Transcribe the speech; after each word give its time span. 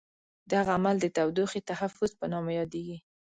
دغه 0.51 0.69
عمل 0.77 0.95
د 1.01 1.05
تودوخې 1.15 1.59
تحفظ 1.69 2.11
په 2.19 2.25
نامه 2.31 2.51
یادیږي. 2.59 2.97